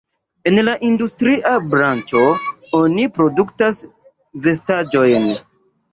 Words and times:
En 0.51 0.55
la 0.67 0.71
industria 0.87 1.51
branĉo 1.73 2.23
oni 2.79 3.07
produktas 3.19 3.83
vestaĵojn. 4.47 5.29